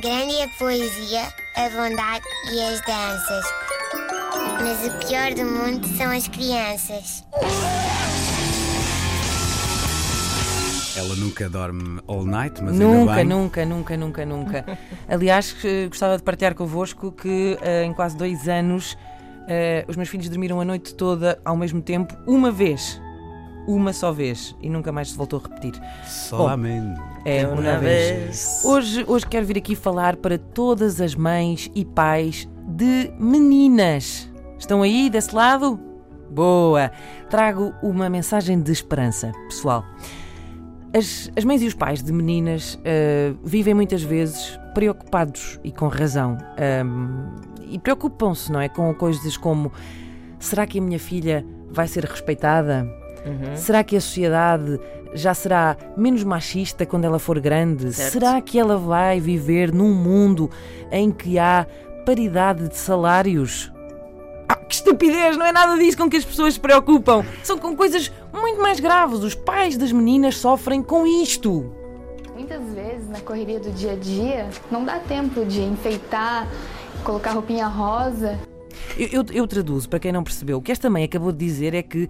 [0.00, 1.22] Grande é a poesia,
[1.56, 3.44] a bondade e as danças.
[4.62, 7.24] Mas o pior do mundo são as crianças.
[10.96, 13.24] Ela nunca dorme all night, mas ainda Nunca, bem.
[13.24, 14.78] nunca, nunca, nunca, nunca.
[15.08, 18.96] Aliás, que- gostava de partilhar convosco que eh, em quase dois anos
[19.48, 23.00] eh, os meus filhos dormiram a noite toda ao mesmo tempo, uma vez.
[23.70, 24.56] Uma só vez.
[24.60, 25.80] E nunca mais se voltou a repetir.
[26.04, 27.00] Solamente.
[27.24, 28.18] É Uma uma vez.
[28.24, 28.62] vez.
[28.64, 34.28] Hoje, hoje quero vir aqui falar para todas as mães e pais de meninas.
[34.58, 35.78] Estão aí desse lado?
[36.30, 36.90] Boa!
[37.28, 39.84] Trago uma mensagem de esperança, pessoal.
[40.92, 45.86] As, as mães e os pais de meninas ah, vivem muitas vezes preocupados e com
[45.86, 46.36] razão.
[46.58, 47.36] Ahm,
[47.68, 48.68] e preocupam-se, não é?
[48.68, 49.70] Com coisas como:
[50.40, 52.84] será que a minha filha vai ser respeitada?
[53.54, 54.80] Será que a sociedade
[55.12, 57.92] já será menos machista quando ela for grande?
[57.92, 58.12] Certo.
[58.12, 60.50] Será que ela vai viver num mundo
[60.90, 61.66] em que há
[62.06, 63.72] paridade de salários?
[64.48, 65.36] Ah, que estupidez!
[65.36, 67.24] Não é nada disso com que as pessoas se preocupam.
[67.42, 69.20] São com coisas muito mais graves.
[69.20, 71.72] Os pais das meninas sofrem com isto.
[72.34, 76.48] Muitas vezes, na correria do dia a dia, não dá tempo de enfeitar,
[77.04, 78.38] colocar roupinha rosa.
[78.98, 80.58] Eu, eu- eu traduzo para quem não percebeu.
[80.58, 82.08] O que esta mãe acabou de dizer é que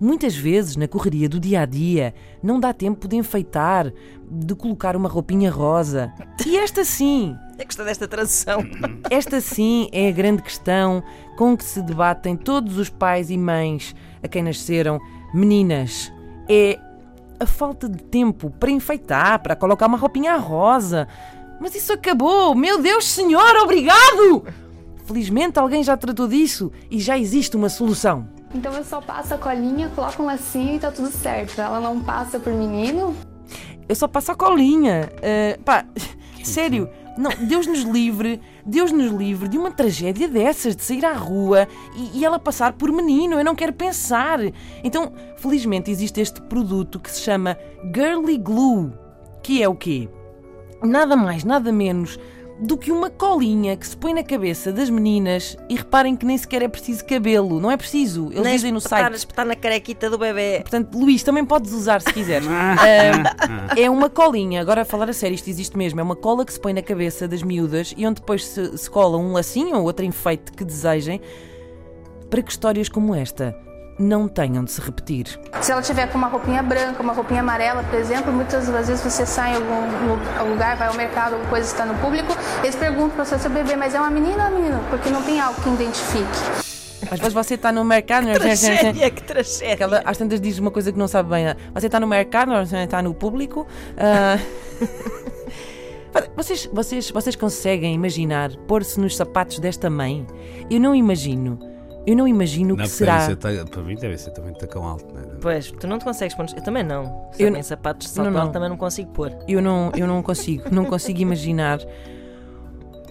[0.00, 3.92] muitas vezes na correria do dia a dia não dá tempo de enfeitar,
[4.30, 6.12] de colocar uma roupinha rosa.
[6.46, 8.64] E esta sim, É gostar desta tradução.
[9.10, 11.02] esta sim é a grande questão
[11.36, 14.98] com que se debatem todos os pais e mães a quem nasceram
[15.34, 16.12] meninas.
[16.48, 16.78] É
[17.38, 21.08] a falta de tempo para enfeitar, para colocar uma roupinha rosa.
[21.60, 22.54] Mas isso acabou!
[22.56, 24.44] Meu Deus, senhor, obrigado!
[25.12, 28.26] Felizmente alguém já tratou disso e já existe uma solução.
[28.54, 31.60] Então eu só passo a colinha, coloco um lacinho e tá tudo certo.
[31.60, 33.14] Ela não passa por menino.
[33.86, 35.10] Eu só passo a colinha.
[35.22, 35.84] Ah, pá,
[36.42, 36.88] sério,
[37.18, 41.68] não, Deus nos livre, Deus nos livre de uma tragédia dessas, de sair à rua
[41.94, 43.38] e, e ela passar por menino.
[43.38, 44.38] Eu não quero pensar.
[44.82, 47.58] Então, felizmente existe este produto que se chama
[47.94, 48.90] Girly Glue,
[49.42, 50.08] que é o quê?
[50.82, 52.18] Nada mais, nada menos
[52.58, 56.38] do que uma colinha que se põe na cabeça das meninas e reparem que nem
[56.38, 58.28] sequer é preciso cabelo, não é preciso.
[58.30, 59.14] Eles Nem dizem no espetar, site.
[59.16, 60.60] espetar na carequita do bebê.
[60.60, 62.46] Portanto, Luís, também podes usar se quiseres.
[62.82, 66.00] Ah, é uma colinha, agora a falar a sério, isto existe mesmo.
[66.00, 68.90] É uma cola que se põe na cabeça das miúdas e onde depois se, se
[68.90, 71.20] cola um lacinho ou outro enfeite que desejem
[72.30, 73.56] para que histórias como esta
[74.02, 75.26] não tenham de se repetir.
[75.60, 79.02] Se ela tiver com uma roupinha branca, uma roupinha amarela, por exemplo, muitas das vezes
[79.02, 82.32] você sai em algum lu- lugar, vai ao mercado, alguma coisa está no público,
[82.62, 84.80] eles perguntam para você, seu bebê, mas é uma menina ou uma menina?
[84.90, 86.62] Porque não tem algo que identifique.
[87.10, 88.26] Às vezes você está no mercado.
[88.32, 89.76] Tragédia, que tragédia.
[89.76, 91.44] que ela às tantas diz uma coisa que não sabe bem.
[91.74, 93.66] Você está no mercado, você está no público.
[93.98, 94.38] ah,
[96.36, 100.26] Vocês, vocês, vocês conseguem imaginar pôr-se nos sapatos desta mãe?
[100.70, 101.58] Eu não imagino.
[102.04, 103.20] Eu não imagino o Não, que será.
[103.20, 105.24] ser ta- para mim deve ser também tacão alto, não é?
[105.40, 106.46] Pois, tu não te consegues pôr.
[106.56, 107.04] Eu também não.
[107.38, 108.40] Eu eu não- nem sapatos de não, salto não.
[108.42, 109.32] alto também não consigo pôr.
[109.46, 111.78] Eu não, eu não consigo, não consigo imaginar.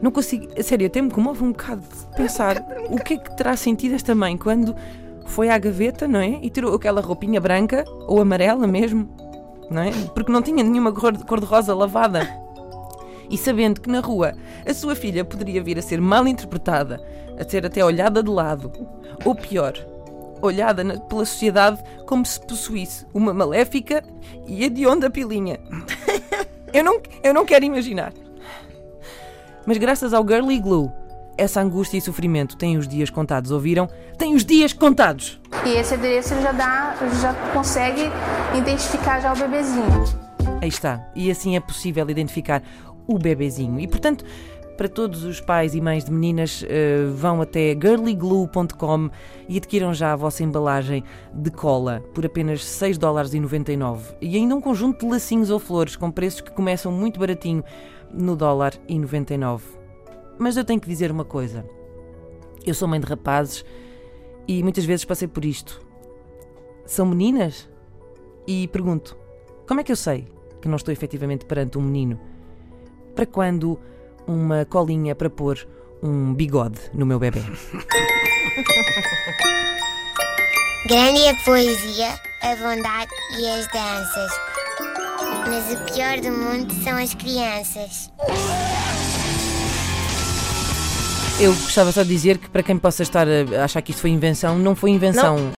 [0.00, 3.34] Não consigo, a sério, até me comove um bocado de pensar o que é que
[3.36, 4.76] terá sentido esta mãe quando
[5.24, 6.38] foi à gaveta, não é?
[6.42, 9.08] E tirou aquela roupinha branca ou amarela mesmo,
[9.70, 9.90] não é?
[10.14, 12.28] Porque não tinha nenhuma cor cor-de-rosa lavada.
[13.30, 14.34] E sabendo que na rua
[14.68, 17.00] a sua filha poderia vir a ser mal interpretada,
[17.38, 18.70] a ser até olhada de lado,
[19.24, 19.74] ou pior,
[20.40, 24.02] olhada na- pela sociedade como se possuísse uma maléfica
[24.46, 25.58] e hedionda pilinha.
[26.72, 28.12] Eu não, eu não quero imaginar.
[29.64, 30.90] Mas graças ao Girly Glue,
[31.38, 33.88] essa angústia e sofrimento têm os dias contados, ouviram?
[34.16, 35.40] Têm os dias contados!
[35.64, 38.02] E esse adereço já dá, já consegue
[38.56, 40.04] identificar já o bebezinho.
[40.62, 41.04] Aí está.
[41.14, 42.62] E assim é possível identificar
[43.06, 43.78] o bebezinho.
[43.80, 44.24] E portanto,
[44.76, 49.10] para todos os pais e mães de meninas, eh, vão até girlyglue.com
[49.48, 51.02] e adquiram já a vossa embalagem
[51.32, 54.14] de cola por apenas 6 dólares e 99.
[54.20, 57.64] E ainda um conjunto de lacinhos ou flores com preços que começam muito baratinho
[58.12, 59.64] no dólar e 99.
[60.38, 61.64] Mas eu tenho que dizer uma coisa.
[62.66, 63.64] Eu sou mãe de rapazes
[64.46, 65.80] e muitas vezes passei por isto.
[66.84, 67.66] São meninas?
[68.46, 69.16] E pergunto:
[69.66, 70.28] como é que eu sei
[70.60, 72.20] que não estou efetivamente perante um menino?
[73.16, 73.80] Para quando
[74.26, 75.66] uma colinha para pôr
[76.02, 77.40] um bigode no meu bebê?
[80.86, 82.08] Grande é a poesia,
[82.42, 84.32] a bondade e as danças.
[85.48, 88.12] Mas o pior do mundo são as crianças.
[91.40, 94.10] Eu gostava só de dizer que para quem possa estar a achar que isto foi
[94.10, 95.50] invenção, não foi invenção.